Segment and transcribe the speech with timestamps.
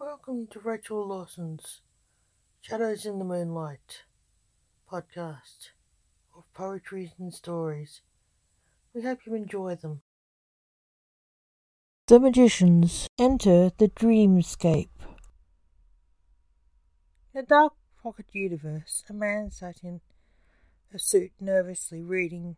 [0.00, 1.80] Welcome to Rachel Lawson's
[2.60, 4.04] Shadows in the Moonlight
[4.88, 5.70] podcast
[6.36, 8.00] of poetry and stories.
[8.94, 10.02] We hope you enjoy them.
[12.06, 14.90] The magicians enter the dreamscape.
[17.34, 20.00] In a dark pocket universe, a man sat in
[20.94, 22.54] a suit nervously reading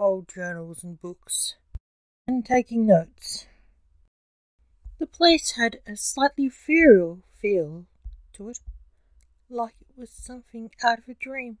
[0.00, 1.54] old journals and books
[2.26, 3.46] and taking notes.
[4.98, 7.84] The place had a slightly feral feel
[8.32, 8.60] to it,
[9.50, 11.58] like it was something out of a dream.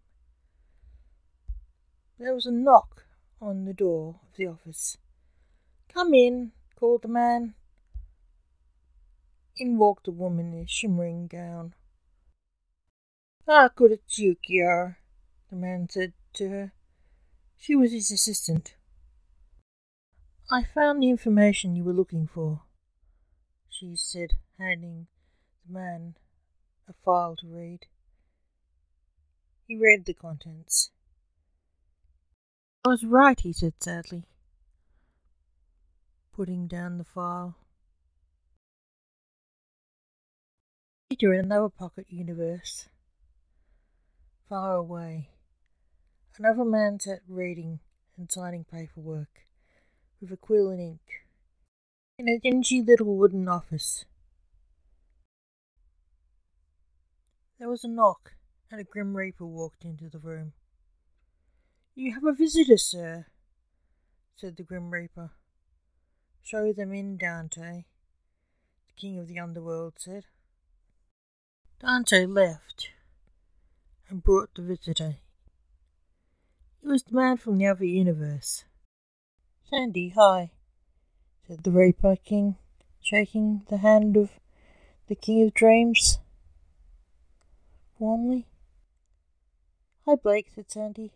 [2.18, 3.04] There was a knock
[3.40, 4.96] on the door of the office.
[5.92, 7.54] Come in, called the man.
[9.58, 11.74] In walked a woman in a shimmering gown.
[13.46, 14.96] Ah, good at Yukio,
[15.50, 16.72] the man said to her.
[17.58, 18.76] She was his assistant.
[20.50, 22.62] I found the information you were looking for,
[23.78, 25.06] she said, handing
[25.66, 26.14] the man
[26.88, 27.80] a file to read.
[29.66, 30.90] He read the contents.
[32.84, 34.24] I was right, he said sadly,
[36.32, 37.56] putting down the file.
[41.10, 42.88] Peter in another pocket universe,
[44.48, 45.30] far away.
[46.38, 47.80] Another man sat reading
[48.16, 49.46] and signing paperwork
[50.20, 51.25] with a quill and ink
[52.18, 54.06] in a dingy little wooden office.
[57.58, 58.32] There was a knock,
[58.70, 60.52] and a grim reaper walked into the room.
[61.94, 63.26] You have a visitor, sir,
[64.34, 65.32] said the grim reaper.
[66.42, 67.84] Show them in, Dante,
[68.86, 70.24] the king of the underworld said.
[71.80, 72.90] Dante left
[74.08, 75.16] and brought the visitor.
[76.82, 78.64] It was the man from the other universe.
[79.68, 80.52] Sandy, hi
[81.46, 82.56] said the Reaper King,
[83.00, 84.30] shaking the hand of
[85.06, 86.18] the King of Dreams
[87.98, 88.48] warmly.
[90.04, 91.12] Hi, Blake, said Sandy.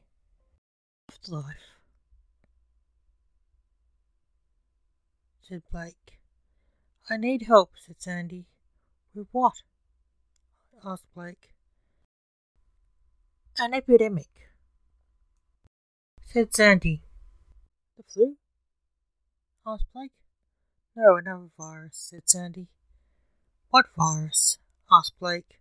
[1.11, 1.79] Afterlife,
[5.42, 6.20] said Blake.
[7.08, 8.46] I need help, said Sandy.
[9.14, 9.63] With what?
[10.85, 11.51] asked Blake.
[13.58, 14.30] An epidemic,
[16.24, 17.02] said Sandy.
[17.96, 18.36] The flu?
[19.70, 20.11] caused plague?
[20.97, 22.67] No, another virus, said Sandy.
[23.69, 24.58] What virus?
[24.91, 25.61] asked Blake.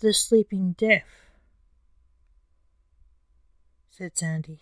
[0.00, 1.30] The sleeping death,
[3.88, 4.60] said Sandy.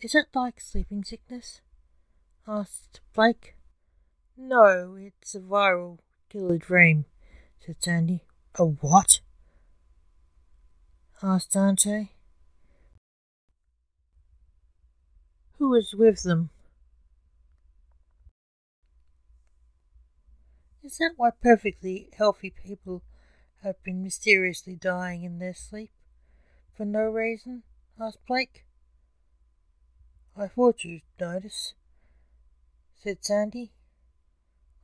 [0.00, 1.60] Is it like sleeping sickness?
[2.48, 3.56] asked Blake.
[4.34, 5.98] No, it's a viral
[6.30, 7.04] killer dream,
[7.60, 8.24] said Sandy.
[8.54, 9.20] A what?
[11.22, 12.13] asked Dante.
[15.64, 16.50] who is with them.
[20.82, 23.02] Is that why perfectly healthy people
[23.62, 25.90] have been mysteriously dying in their sleep?
[26.76, 27.62] For no reason?
[27.98, 28.66] asked Blake.
[30.36, 31.72] I thought you'd notice,
[33.02, 33.72] said Sandy.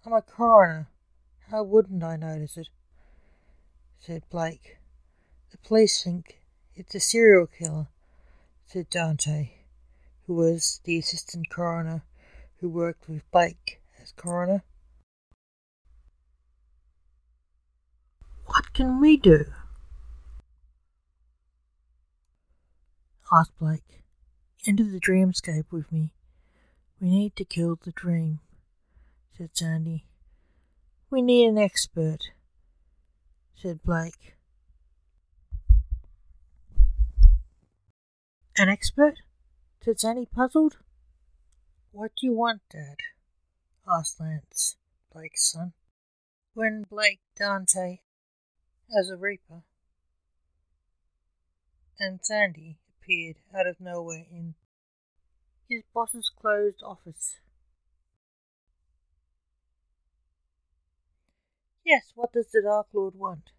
[0.07, 0.89] I'm a coroner.
[1.51, 2.71] How wouldn't I notice it?
[3.99, 4.79] said Blake.
[5.51, 6.41] The police think
[6.75, 7.89] it's a serial killer,
[8.65, 9.60] said Dante
[10.31, 12.05] who was the assistant coroner
[12.61, 14.63] who worked with Blake as coroner.
[18.45, 19.47] What can we do?
[23.33, 24.05] asked Blake.
[24.69, 26.13] Enter the dreamscape with me.
[27.01, 28.39] We need to kill the dream,
[29.37, 30.05] said Sandy.
[31.11, 32.31] We need an expert,
[33.57, 34.37] said Blake.
[38.57, 39.17] An expert?
[39.83, 40.77] 'Tis any puzzled?
[41.93, 42.99] What do you want, Dad?
[43.89, 44.77] asked Lance,
[45.11, 45.73] Blake's son.
[46.53, 48.01] When Blake Dante
[48.95, 49.63] as a reaper
[51.99, 54.55] and Sandy appeared out of nowhere in
[55.67, 57.39] his boss's closed office.
[61.85, 63.51] Yes, what does the Dark Lord want?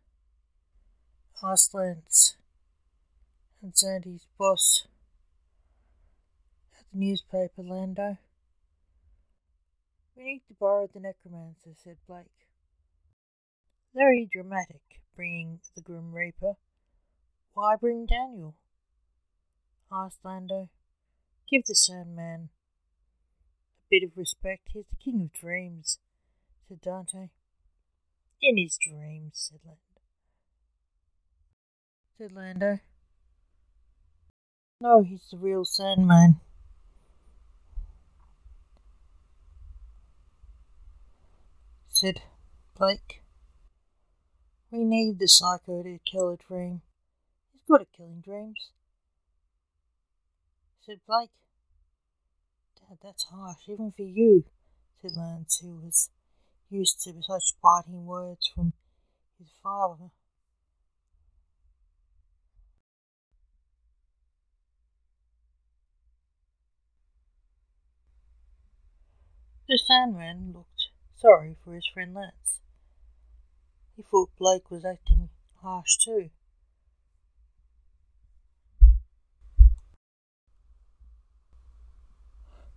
[1.43, 2.35] asked Lance,
[3.63, 4.85] and Sandy's boss
[6.91, 8.17] the newspaper, Lando.
[10.15, 12.25] We need to borrow the necromancer, said Blake.
[13.95, 14.81] Very dramatic,
[15.15, 16.53] bringing the Grim Reaper.
[17.53, 18.55] Why bring Daniel?
[19.91, 20.69] asked Lando.
[21.49, 24.69] Give the Sandman a bit of respect.
[24.73, 25.99] He's the king of dreams,
[26.67, 27.29] said Dante.
[28.41, 29.81] In his dreams, said Lando.
[32.17, 32.79] Said Lando.
[34.79, 36.39] No, he's the real Sandman.
[42.01, 42.19] Said
[42.75, 43.21] Blake.
[44.71, 46.81] We need the psycho to kill a dream.
[47.53, 48.71] He's good at killing dreams,
[50.83, 51.29] said Blake.
[52.79, 54.45] Dad, that's harsh, even for you,
[54.99, 56.09] said Lance, who was
[56.71, 58.73] used to such biting words from
[59.37, 60.09] his father.
[69.67, 70.80] The Sandman looked
[71.21, 72.61] sorry for his friend Lance.
[73.95, 75.29] He thought Blake was acting
[75.61, 76.29] harsh too.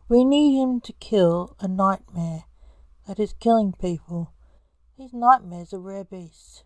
[0.06, 2.44] We need him to kill a nightmare
[3.08, 4.34] that is killing people.
[4.98, 6.64] These nightmares are rare beasts.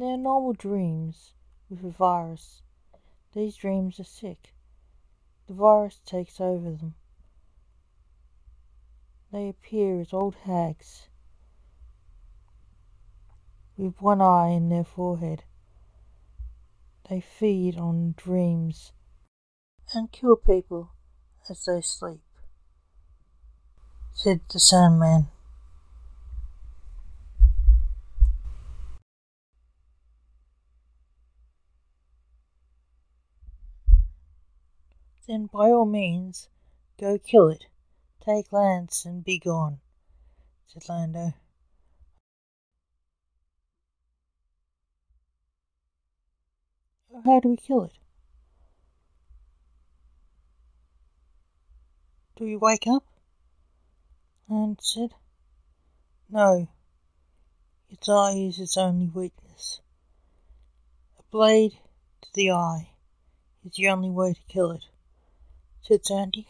[0.00, 1.34] They are normal dreams
[1.68, 2.62] with a virus.
[3.34, 4.54] These dreams are sick.
[5.46, 6.94] The virus takes over them.
[9.30, 11.08] They appear as old hags
[13.76, 15.44] with one eye in their forehead.
[17.10, 18.92] They feed on dreams
[19.92, 20.92] and kill people
[21.50, 22.22] as they sleep,
[24.14, 25.28] said the Sandman.
[35.30, 36.48] Then by all means
[36.98, 37.66] go kill it.
[38.20, 39.78] Take Lance and be gone,
[40.66, 41.34] said Lando.
[47.24, 47.92] How do we kill it?
[52.34, 53.04] Do we wake up?
[54.48, 55.10] Lance said.
[56.28, 56.68] No.
[57.88, 59.80] Its eye is its only weakness.
[61.20, 61.78] A blade
[62.22, 62.90] to the eye
[63.64, 64.86] is the only way to kill it
[65.90, 66.46] said Sandy.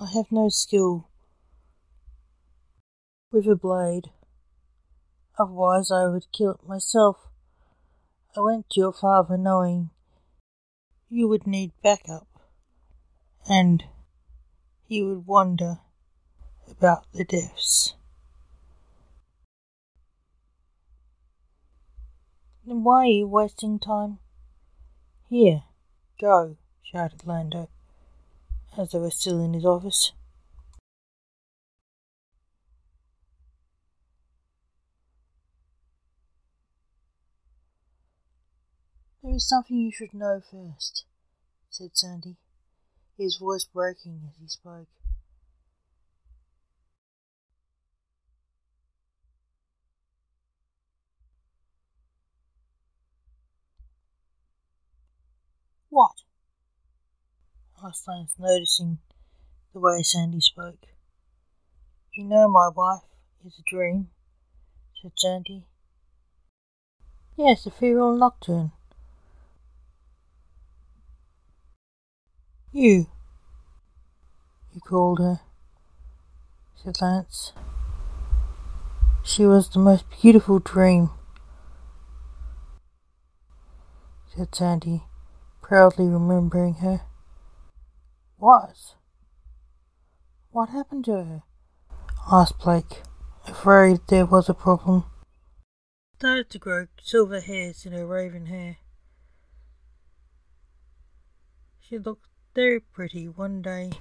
[0.00, 1.06] I have no skill
[3.30, 4.10] with a blade.
[5.38, 7.28] Otherwise, I would kill it myself.
[8.34, 9.90] I went to your father knowing
[11.10, 12.26] you would need backup,
[13.46, 13.84] and
[14.88, 15.80] he would wonder
[16.70, 17.96] about the deaths.
[22.66, 24.20] Then why are you wasting time?
[25.28, 25.64] Here,
[26.22, 27.68] Go, shouted Lando,
[28.76, 30.12] as they were still in his office.
[39.22, 41.04] There is something you should know first,
[41.70, 42.36] said Sandy,
[43.18, 44.88] his voice breaking as he spoke.
[55.90, 56.22] What?
[57.84, 58.98] Asked Lance, noticing
[59.72, 60.86] the way Sandy spoke.
[62.14, 63.02] You know my wife
[63.44, 64.08] is a dream,
[65.00, 65.64] said Sandy.
[67.36, 68.72] Yes, ethereal nocturne.
[72.72, 73.06] You,
[74.72, 75.40] he called her,
[76.82, 77.52] said Lance.
[79.24, 81.10] She was the most beautiful dream,
[84.34, 85.02] said Sandy
[85.62, 87.00] proudly remembering her.
[88.42, 88.96] Was?
[90.50, 91.42] What happened to her?
[92.28, 93.04] asked Blake,
[93.46, 95.04] afraid there was a problem.
[96.18, 98.78] Started to grow silver hairs in her raven hair.
[101.78, 103.28] She looked very pretty.
[103.28, 103.92] One day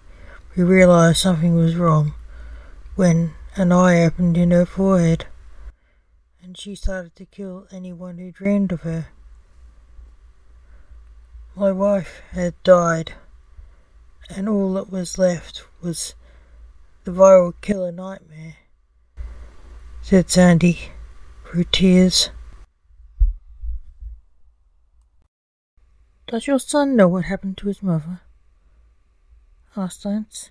[0.57, 2.15] we realized something was wrong
[2.95, 5.27] when an eye opened in her forehead
[6.41, 9.09] and she started to kill anyone who dreamed of her.
[11.55, 13.13] My wife had died,
[14.35, 16.15] and all that was left was
[17.03, 18.55] the viral killer nightmare,
[20.01, 20.91] said Sandy
[21.45, 22.29] through tears.
[26.27, 28.21] Does your son know what happened to his mother?
[29.75, 30.49] asked Lance.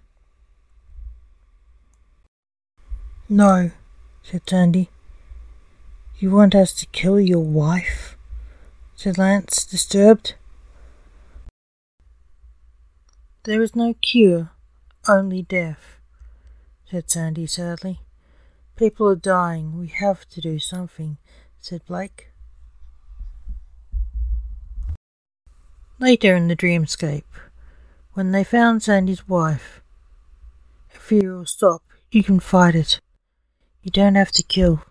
[3.28, 3.70] No,
[4.22, 4.90] said Sandy.
[6.18, 8.16] You want us to kill your wife?
[8.94, 10.34] said Lance, disturbed.
[13.50, 14.52] There is no cure,
[15.08, 15.98] only death,
[16.88, 17.98] said Sandy sadly.
[18.76, 19.76] People are dying.
[19.76, 21.18] We have to do something,
[21.58, 22.30] said Blake.
[25.98, 27.24] Later in the dreamscape,
[28.12, 29.82] when they found Sandy's wife,
[30.94, 31.82] a fear will stop.
[32.12, 33.00] You can fight it.
[33.82, 34.84] You don't have to kill.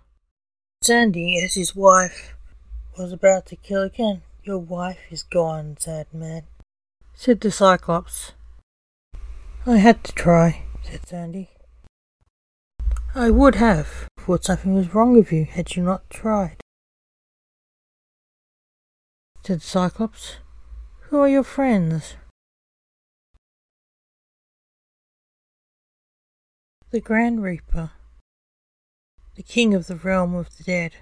[0.81, 2.35] Sandy as his wife
[2.97, 4.21] was about to kill again.
[4.43, 6.43] Your wife is gone, Sandman,
[7.13, 8.33] said the Cyclops.
[9.69, 11.51] I had to try, said Sandy.
[13.13, 16.57] I would have thought something was wrong with you had you not tried,
[19.45, 20.37] said Cyclops.
[21.01, 22.15] Who are your friends?
[26.89, 27.91] The Grand Reaper,
[29.35, 30.93] the king of the realm of the dead,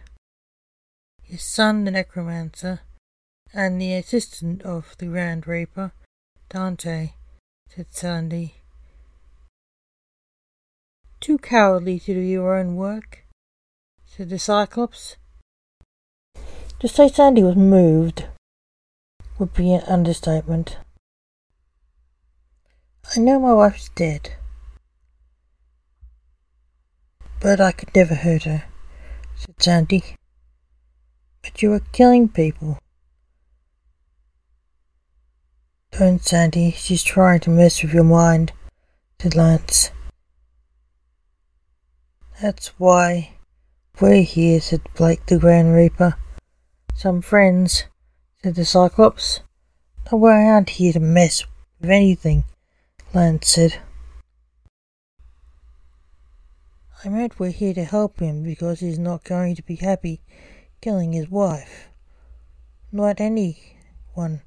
[1.23, 2.81] his son the Necromancer,
[3.53, 5.93] and the assistant of the Grand Reaper,
[6.49, 7.13] Dante,
[7.69, 8.55] said Sandy.
[11.19, 13.25] Too cowardly to do your own work,
[14.05, 15.17] said the Cyclops.
[16.79, 18.25] To say Sandy was moved
[19.39, 20.77] would be an understatement.
[23.15, 24.31] I know my wife's dead,
[27.39, 28.65] but I could never hurt her,
[29.35, 30.03] said Sandy.
[31.41, 32.79] But you are killing people.
[35.91, 38.51] Don't, Sandy, she's trying to mess with your mind,
[39.19, 39.91] said Lance.
[42.41, 43.31] That's why
[43.99, 46.15] we're here, said Blake the Grand Reaper.
[46.93, 47.85] Some friends,
[48.43, 49.41] said the Cyclops.
[50.11, 51.43] No, we aren't here to mess
[51.81, 52.43] with anything,
[53.13, 53.81] Lance said.
[57.03, 60.21] I meant we're here to help him because he's not going to be happy
[60.81, 61.87] killing his wife.
[62.91, 64.41] Not anyone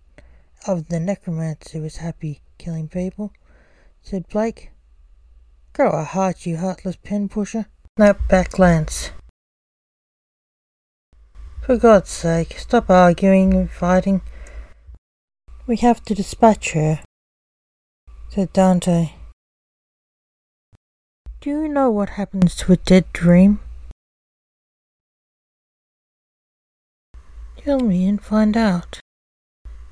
[0.66, 3.32] other the Necromancer was happy killing people,
[4.02, 4.70] said Blake.
[5.72, 7.66] Grow a heart, you heartless pen pusher.
[7.96, 9.10] Snap back Lance.
[11.62, 14.22] For God's sake, stop arguing and fighting.
[15.66, 17.00] We have to dispatch her,
[18.28, 19.12] said Dante.
[21.40, 23.60] Do you know what happens to a dead dream?
[27.56, 29.00] Tell me and find out.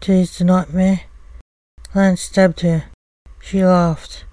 [0.01, 1.03] Tis the nightmare.
[1.95, 2.85] Lance stabbed her.
[3.41, 4.25] She laughed.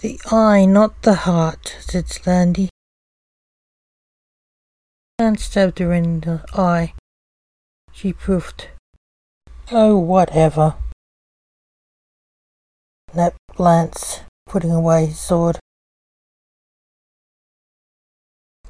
[0.00, 2.68] The eye, not the heart, said Sandy.
[5.18, 6.94] Lance stabbed her in the eye.
[7.92, 8.68] She poofed.
[9.72, 10.76] Oh, whatever.
[13.12, 15.58] Snapped Lance, putting away his sword.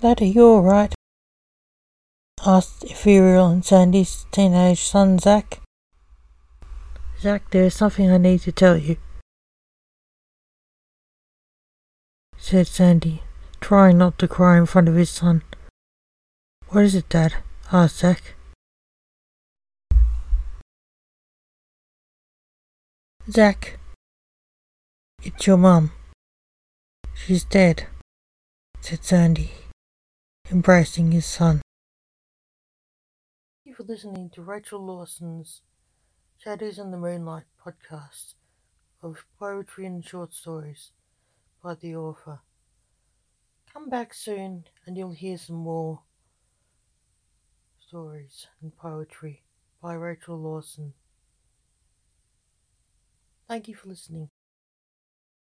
[0.03, 0.95] Are you all right?
[2.47, 5.61] asked Ethereal and Sandy's teenage son, Zack.
[7.21, 8.97] Zack, there is something I need to tell you.
[12.39, 13.23] said Sandy,
[13.61, 15.43] trying not to cry in front of his son.
[16.69, 17.35] What is it, Dad?
[17.71, 18.35] asked Zack.
[23.31, 23.79] Zack,
[25.23, 25.93] it's your mum.
[27.15, 27.87] She's dead,
[28.81, 29.53] said Sandy,
[30.51, 31.61] embracing his son.
[33.63, 35.61] Thank you for listening to Rachel Lawson's
[36.43, 38.33] Shadows in the Moonlight podcast
[39.03, 40.91] of poetry and short stories
[41.63, 42.41] by the author.
[43.71, 46.01] Come back soon and you'll hear some more
[47.79, 49.43] stories and poetry
[49.83, 50.95] by Rachel Lawson.
[53.47, 54.31] Thank you for listening.